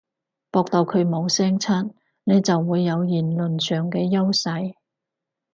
[0.51, 1.93] 駁到佢冇聲出，
[2.23, 4.73] 你就會有言論上嘅優勢